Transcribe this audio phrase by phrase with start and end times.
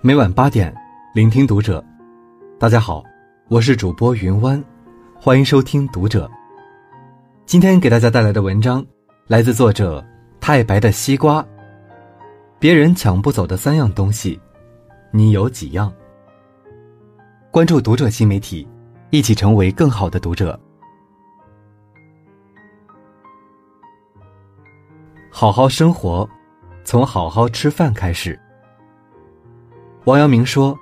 [0.00, 0.72] 每晚八点，
[1.14, 1.84] 聆听读者。
[2.60, 3.02] 大家好，
[3.48, 4.62] 我是主播云湾，
[5.18, 6.30] 欢迎收听读者。
[7.44, 8.84] 今天给大家带来的文章
[9.26, 10.04] 来自作者
[10.40, 11.44] 太白的西瓜。
[12.58, 14.40] 别人抢不走的三样东西，
[15.10, 15.92] 你有几样？
[17.50, 18.66] 关注读者新媒体，
[19.10, 20.58] 一起成为更好的读者。
[25.30, 26.28] 好好生活，
[26.86, 28.38] 从好好吃饭开始。
[30.04, 30.78] 王阳明说：“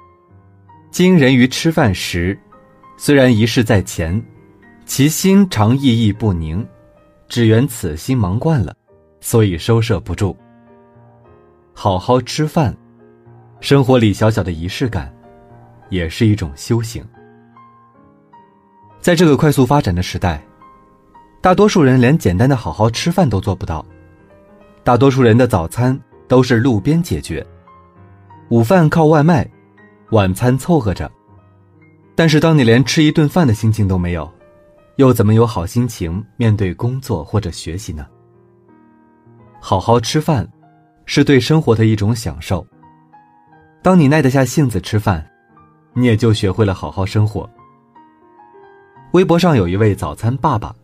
[0.92, 2.38] 今人于吃饭时，
[2.98, 4.22] 虽然一事在前，
[4.84, 6.64] 其心常意意不宁，
[7.26, 8.76] 只缘此心忙惯了，
[9.22, 10.36] 所以收摄不住。
[11.72, 12.76] 好好吃饭，
[13.60, 15.10] 生活里小小的仪式感，
[15.88, 17.02] 也是一种修行。
[19.00, 20.44] 在这个快速发展的时代，
[21.40, 23.82] 大多数人连简单的好好吃饭都做不到。”
[24.84, 25.98] 大多数人的早餐
[26.28, 27.44] 都是路边解决，
[28.50, 29.48] 午饭靠外卖，
[30.10, 31.10] 晚餐凑合着。
[32.14, 34.30] 但是，当你连吃一顿饭的心情都没有，
[34.96, 38.06] 又怎么有好心情面对工作或者学习呢？
[39.58, 40.46] 好好吃饭，
[41.06, 42.64] 是对生活的一种享受。
[43.80, 45.26] 当你耐得下性子吃饭，
[45.94, 47.48] 你也就学会了好好生活。
[49.12, 50.74] 微博上有一位早餐爸爸，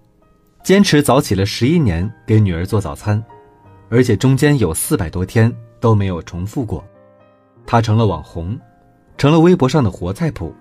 [0.65, 3.23] 坚持早起了十一年，给女儿做早餐。
[3.91, 6.83] 而且中间有四百多天都没有重复过，
[7.67, 8.59] 他成了网红，
[9.19, 10.55] 成了微博上的活菜谱。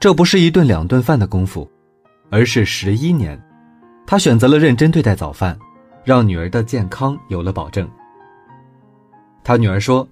[0.00, 1.68] 这不是一顿两顿饭的功夫，
[2.30, 3.40] 而是十一年。
[4.06, 5.58] 他选择了认真对待早饭，
[6.04, 7.88] 让女儿的健康有了保证。
[9.44, 10.06] 他女儿说：“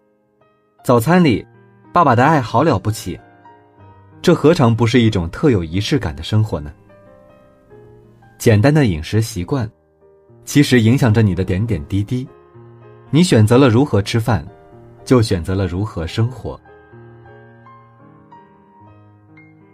[0.85, 1.47] 早餐里，
[1.93, 3.19] 爸爸的爱好了不起。”
[4.23, 6.73] 这何尝不是一种特有仪式感的生活呢？
[8.39, 9.71] 简单的饮食习惯。
[10.45, 12.27] 其实影响着你的点点滴滴，
[13.11, 14.47] 你选择了如何吃饭，
[15.05, 16.61] 就选择了如何生活。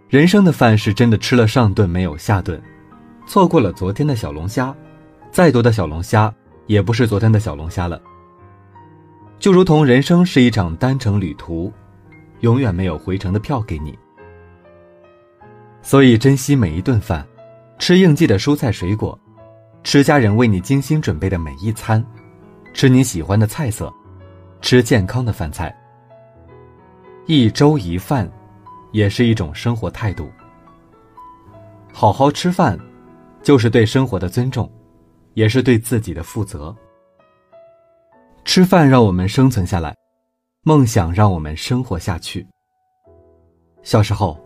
[0.09, 2.63] 人生的饭是真的吃了上顿没有下顿，
[3.27, 4.75] 错过了昨天的小龙虾，
[5.31, 6.33] 再多的小龙虾
[6.67, 8.01] 也不是昨天的小龙虾了。
[9.39, 11.73] 就如同人生是一场单程旅途，
[12.41, 13.99] 永远没有回程的票给你。
[15.83, 17.27] 所以珍惜每一顿饭，
[17.79, 19.19] 吃应季的蔬菜水果。
[19.87, 22.05] 吃家人为你精心准备的每一餐，
[22.75, 23.95] 吃你喜欢的菜色，
[24.61, 25.73] 吃健康的饭菜。
[27.27, 28.29] 一粥一饭，
[28.91, 30.29] 也是一种生活态度。
[31.93, 32.77] 好好吃饭，
[33.45, 34.69] 就是对生活的尊重，
[35.35, 36.75] 也是对自己的负责。
[38.45, 39.95] 吃饭让我们生存下来，
[40.65, 42.45] 梦想让我们生活下去。
[43.85, 44.37] 小时候，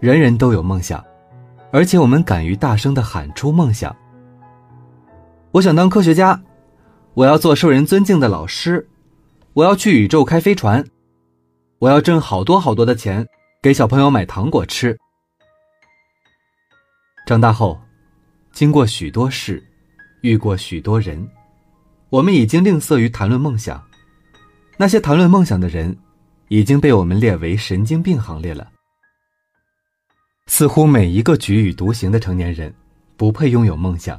[0.00, 1.00] 人人都有梦想，
[1.70, 3.96] 而且我们敢于大声的喊出梦想。
[5.52, 6.42] 我想当科学家，
[7.12, 8.88] 我要做受人尊敬的老师，
[9.52, 10.82] 我要去宇宙开飞船，
[11.78, 13.28] 我要挣好多好多的钱，
[13.60, 14.98] 给小朋友买糖果吃。
[17.26, 17.78] 长大后，
[18.50, 19.62] 经过许多事，
[20.22, 21.28] 遇过许多人，
[22.08, 23.86] 我们已经吝啬于谈论梦想。
[24.78, 25.94] 那些谈论梦想的人，
[26.48, 28.66] 已经被我们列为神经病行列了。
[30.46, 32.74] 似乎每一个举羽独行的成年人，
[33.18, 34.18] 不配拥有梦想。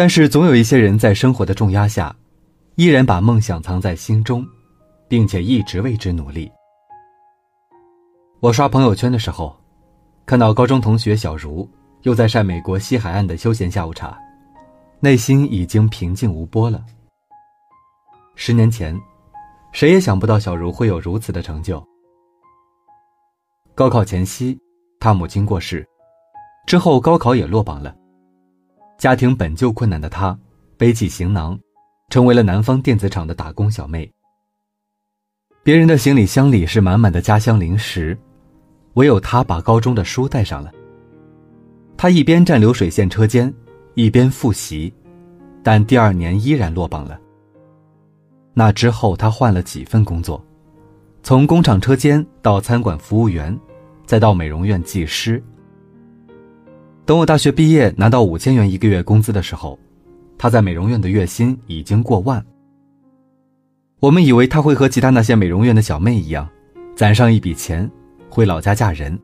[0.00, 2.16] 但是总有一些人在生活的重压下，
[2.76, 4.42] 依然把梦想藏在心中，
[5.08, 6.50] 并且一直为之努力。
[8.40, 9.54] 我刷朋友圈的时候，
[10.24, 11.68] 看到高中同学小茹
[12.04, 14.18] 又在晒美国西海岸的休闲下午茶，
[15.00, 16.82] 内心已经平静无波了。
[18.36, 18.98] 十年前，
[19.70, 21.86] 谁也想不到小茹会有如此的成就。
[23.74, 24.58] 高考前夕，
[24.98, 25.86] 他母亲过世，
[26.66, 27.94] 之后高考也落榜了。
[29.00, 30.38] 家庭本就困难的她，
[30.76, 31.58] 背起行囊，
[32.10, 34.12] 成为了南方电子厂的打工小妹。
[35.62, 38.14] 别人的行李箱里是满满的家乡零食，
[38.94, 40.70] 唯有她把高中的书带上了。
[41.96, 43.50] 她一边站流水线车间，
[43.94, 44.92] 一边复习，
[45.62, 47.18] 但第二年依然落榜了。
[48.52, 50.44] 那之后，她换了几份工作，
[51.22, 53.58] 从工厂车间到餐馆服务员，
[54.04, 55.42] 再到美容院技师。
[57.10, 59.76] 等我大学毕业拿到五千元一个月工资的时候，
[60.38, 62.40] 他在美容院的月薪已经过万。
[63.98, 66.48] 我们以为他会和其他那些美容院的小妹一样，
[66.94, 67.90] 攒上一笔钱，
[68.28, 69.18] 回老家嫁人，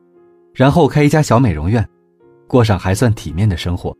[0.53, 1.87] 然后开一家小美容院，
[2.45, 3.95] 过上还算体面的生活。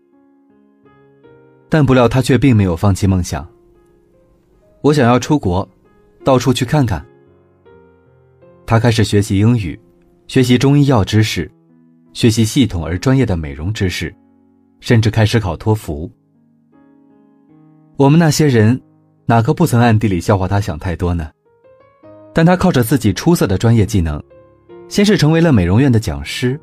[1.70, 3.48] 但不料他却并没有放弃梦想。
[4.82, 5.66] 我想要出国，
[6.26, 7.06] 到处去看看。
[8.66, 9.80] 他开始学习英语，
[10.28, 11.50] 学习中医药知识。
[12.18, 14.12] 学习系统而专业的美容知识，
[14.80, 16.12] 甚至开始考托福。
[17.96, 18.82] 我们那些人，
[19.28, 21.30] 哪个不曾暗地里笑话他想太多呢？
[22.34, 24.20] 但他靠着自己出色的专业技能，
[24.88, 26.60] 先是成为了美容院的讲师，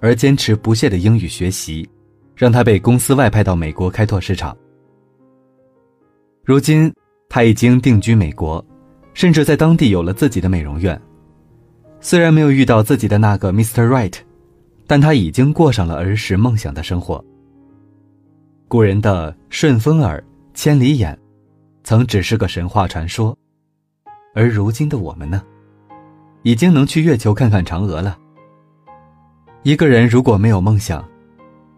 [0.00, 1.86] 而坚持不懈的英语学习，
[2.34, 4.56] 让他被公司外派到美国开拓市场。
[6.42, 6.90] 如今，
[7.28, 8.64] 他已经定居美国，
[9.12, 10.98] 甚至在当地有了自己的美容院。
[12.00, 13.86] 虽然没有遇到自己的那个 Mr.
[13.86, 14.14] Right，
[14.86, 17.22] 但他已经过上了儿时梦想的生活。
[18.68, 20.22] 古人的顺风耳、
[20.54, 21.18] 千里眼，
[21.84, 23.36] 曾只是个神话传说。
[24.34, 25.42] 而如今的我们呢，
[26.42, 28.18] 已经能去月球看看嫦娥了。
[29.62, 31.06] 一个人如果没有梦想，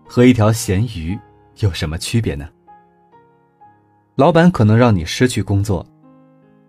[0.07, 1.19] 和一条咸鱼
[1.61, 2.49] 有什么区别呢？
[4.17, 5.87] 老板可能让你失去工作，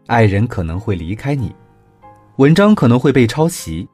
[0.06, 1.54] 爱人可能会离开你，
[2.38, 3.88] 文章可能会被抄袭，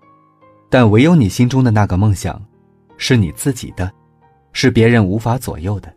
[0.69, 2.41] 但唯有你心中的那个梦想，
[2.97, 3.91] 是你自己的，
[4.53, 5.93] 是别人无法左右的，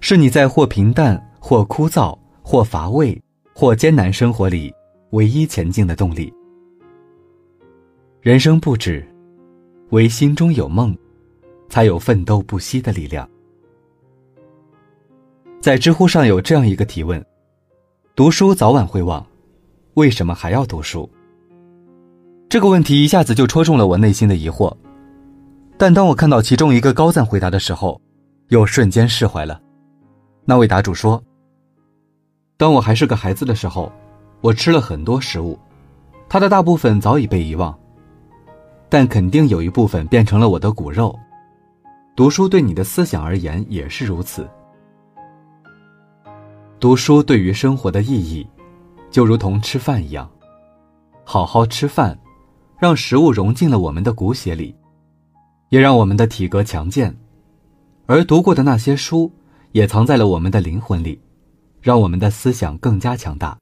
[0.00, 3.20] 是你在或平淡、或枯燥、或乏味、
[3.54, 4.72] 或艰难生活里。
[5.12, 6.32] 唯一前进的动力。
[8.22, 9.06] 人生不止，
[9.90, 10.96] 唯心中有梦，
[11.68, 13.28] 才有奋斗不息的力量。
[15.60, 17.22] 在知乎上有这样一个提问：
[18.16, 19.22] 读书早晚会忘，
[19.92, 21.06] 为什么还要读书？
[22.52, 24.70] 这个问题一下子就戳中了我内心的疑惑。
[25.78, 27.98] 但当我看到其中一个高赞回答的时候，
[28.48, 29.58] 又瞬间释怀了。
[30.44, 31.24] 那位答主说
[32.58, 33.90] ：“当我还是个孩子的时候。”
[34.42, 35.58] 我吃了很多食物，
[36.28, 37.74] 它的大部分早已被遗忘，
[38.90, 41.18] 但肯定有一部分变成了我的骨肉。
[42.14, 44.46] 读书对你的思想而言也是如此。
[46.78, 48.46] 读书对于生活的意义，
[49.10, 50.30] 就如同吃饭一样，
[51.24, 52.18] 好好吃饭，
[52.82, 54.74] 让食物融进了我们的骨血里，
[55.68, 57.12] 也让我们的体格强健；
[58.06, 59.30] 而读过的那些书，
[59.70, 61.16] 也藏在了我们的灵魂里，
[61.80, 63.56] 让我们的思想更加强大。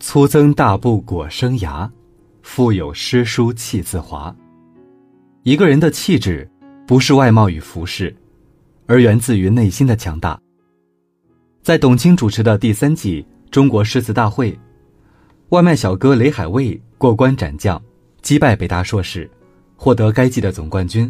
[0.00, 1.86] 粗增大布裹生涯，
[2.40, 4.34] 腹有诗书气自华。
[5.42, 6.50] 一个人的气质，
[6.86, 8.16] 不是外貌与服饰，
[8.86, 10.40] 而源自于内心的强大。
[11.60, 14.58] 在董卿主持的第三季中国诗词大会，
[15.54, 17.80] 外卖小哥雷海卫过关斩将，
[18.22, 19.30] 击败北大硕士，
[19.76, 21.08] 获得该季的总冠军。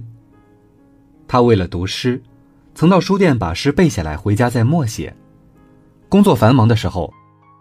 [1.26, 2.22] 他为了读诗，
[2.74, 5.16] 曾到书店把诗背下来，回家再默写。
[6.10, 7.12] 工作繁忙的时候。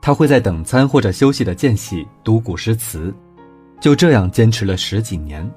[0.05, 3.15] 他会在等餐或者休息的间隙读古诗词，
[3.79, 5.49] 就这样坚持了十几年。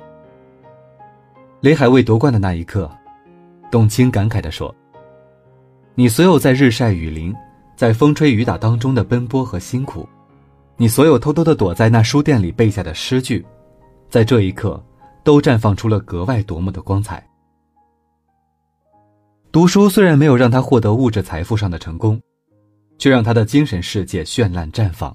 [1.62, 2.88] 雷海卫夺冠的那一刻，
[3.72, 4.72] 董卿感慨地说
[5.98, 7.34] ：“你所有在日晒雨淋、
[7.74, 10.08] 在风吹雨打当中的奔波和辛苦，
[10.76, 13.44] 你所有偷偷的躲在那书店里背下的诗句，
[14.08, 14.82] 在这一刻
[15.24, 17.26] 都绽放出了格外夺目的光彩。”
[19.52, 22.20] 读书虽然没有让他获得物质财富上的成功。
[22.98, 25.14] 却让他的精神世界绚烂绽放。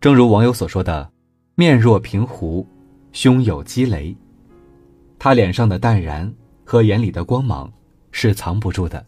[0.00, 1.10] 正如网友所说的
[1.54, 2.66] ：“面若平湖，
[3.12, 4.16] 胸有积雷。”
[5.20, 6.32] 他脸上的淡然
[6.64, 7.70] 和眼里的光芒
[8.10, 9.04] 是藏不住的。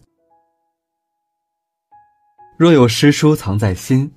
[2.56, 4.12] 若有诗书藏在心，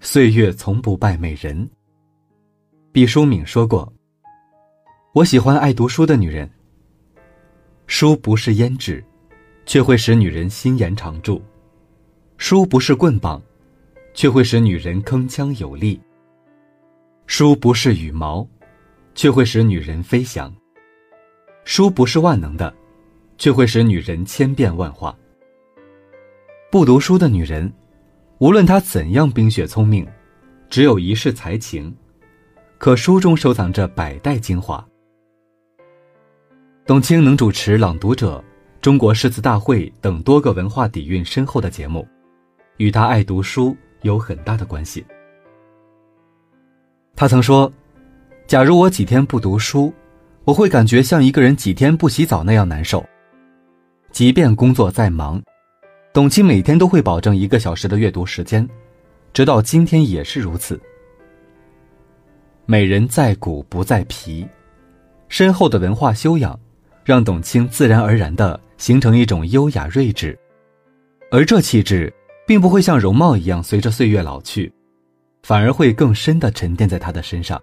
[0.00, 1.68] 岁月从不败美人。
[2.92, 3.92] 毕淑敏说过
[5.12, 6.48] ：“我喜欢爱读书的女人。
[7.86, 9.04] 书不是胭脂，
[9.64, 11.42] 却会使女人心颜常驻。”
[12.38, 13.42] 书不是棍棒，
[14.12, 15.98] 却会使女人铿锵有力；
[17.26, 18.46] 书不是羽毛，
[19.14, 20.52] 却会使女人飞翔；
[21.64, 22.72] 书不是万能的，
[23.38, 25.16] 却会使女人千变万化。
[26.70, 27.72] 不读书的女人，
[28.38, 30.06] 无论他怎样冰雪聪明，
[30.68, 31.94] 只有一世才情，
[32.76, 34.86] 可书中收藏着百代精华。
[36.84, 38.38] 董卿能主持《朗读者》
[38.82, 42.06] 《中国诗词大会》等多个文化底蕴深厚的节目。
[42.76, 45.02] 与他爱读书有很大的关系。
[47.14, 47.72] 他曾说
[48.46, 49.90] ：“假如我几天不读书，
[50.44, 53.02] 我会感觉像一个人几天不洗澡那样难受。
[54.10, 55.42] 即便工作再忙，
[56.16, 58.66] 董卿每天都会保证一个小时的阅读时间，
[59.34, 60.80] 直到今天也是如此。
[62.64, 64.48] 美人在骨不在皮，
[65.28, 66.58] 深厚的文化修养，
[67.04, 70.34] 让董卿自然而然的形成一种优雅睿智，
[71.30, 72.10] 而这气质。”
[72.46, 74.72] 并不会像容貌一样随着岁月老去，
[75.42, 77.60] 反而会更深的沉淀在他的身上。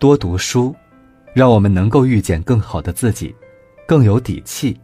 [0.00, 0.74] 多读书，
[1.32, 3.32] 让我们能够遇见更好的自己，
[3.86, 4.76] 更有底气，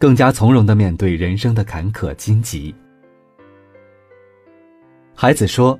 [0.00, 2.74] 更加从容的面对人生的坎坷荆棘。
[5.14, 5.78] 孩子说：“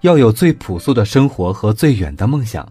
[0.00, 2.66] 要有最朴素的生活和最远的梦想，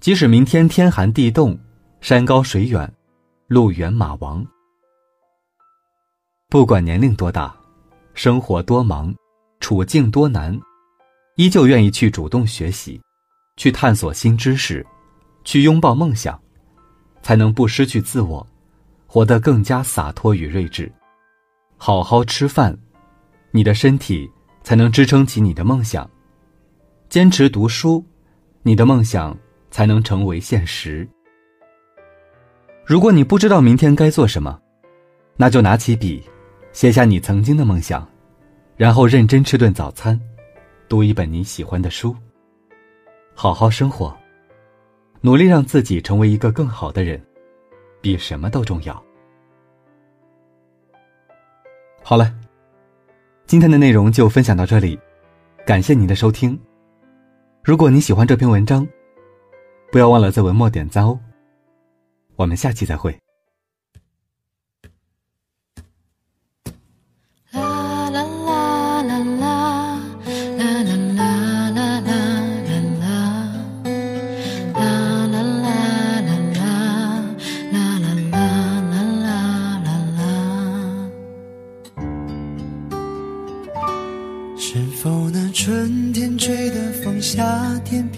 [0.00, 1.58] 即使明天天寒地冻，
[2.00, 2.90] 山高水远，
[3.48, 4.42] 路远马亡。”
[6.48, 7.54] 不管年龄多大，
[8.14, 9.14] 生活多忙，
[9.60, 10.58] 处境多难，
[11.36, 12.98] 依旧愿意去主动学习，
[13.58, 14.86] 去探索新知识，
[15.44, 16.40] 去拥抱梦想，
[17.20, 18.46] 才能不失去自我，
[19.12, 20.90] 活得更加洒脱与睿智。
[21.76, 22.74] 好好吃饭，
[23.50, 24.26] 你的身体
[24.62, 26.08] 才能支撑起你的梦想；
[27.10, 28.02] 坚持读书，
[28.62, 29.36] 你的梦想
[29.70, 31.06] 才能成为现实。
[32.86, 34.58] 如果你不知道明天该做什么，
[35.36, 36.22] 那就拿起笔，
[36.72, 38.08] 写下你曾经的梦想，
[38.78, 40.18] 然后认真吃顿早餐，
[40.88, 42.16] 读一本你喜欢的书，
[43.34, 44.16] 好好生活，
[45.20, 47.22] 努力让自己成为一个更好的人，
[48.02, 49.02] 比什么都重要。
[52.02, 52.34] 好了，
[53.46, 54.98] 今天的内容就分享到这里，
[55.64, 56.58] 感谢您的收听。
[57.62, 58.86] 如果你喜欢这篇文章，
[59.92, 61.18] 不要忘了在文末点赞哦。
[62.34, 63.21] 我们下期再会。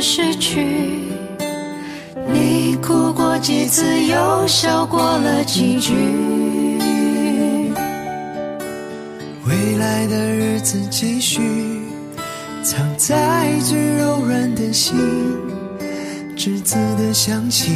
[0.00, 0.66] 失去。
[2.32, 5.94] 你哭过几次，又笑过了几句。
[9.46, 11.40] 未来的日子继续，
[12.62, 14.96] 藏在最柔软的心，
[16.36, 17.72] 栀子的香气，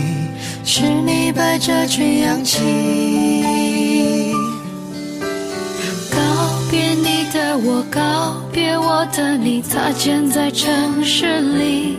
[0.64, 2.60] 是你摆着群氧气。
[6.10, 6.18] 告
[6.70, 11.98] 别你的我，告别我的你，擦肩在城市里。